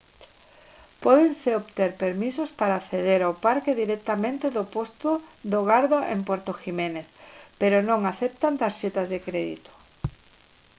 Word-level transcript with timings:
pódense 1.03 1.49
obter 1.61 1.91
permisos 2.03 2.49
para 2.59 2.77
acceder 2.79 3.19
ao 3.23 3.39
parque 3.45 3.79
directamente 3.83 4.45
do 4.55 4.63
posto 4.75 5.09
do 5.51 5.59
garda 5.69 5.99
en 6.13 6.19
puerto 6.27 6.51
jiménez 6.61 7.07
pero 7.59 7.77
non 7.89 8.01
aceptan 8.11 8.53
tarxetas 8.63 9.07
de 9.13 9.19
crédito 9.27 9.71